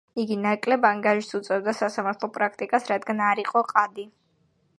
იგი 0.21 0.35
ნაკლებ 0.43 0.87
ანგარიშს 0.91 1.37
უწევდა 1.39 1.75
სასამართლო 1.81 2.31
პრაქტიკას, 2.39 2.89
რადგან 2.95 3.23
არ 3.31 3.45
იყო 3.45 3.65
ყადი. 3.75 4.09